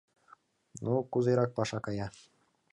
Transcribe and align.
Ну, 0.83 0.93
кузерак 1.11 1.51
паша 1.57 1.79
кая? 1.85 2.07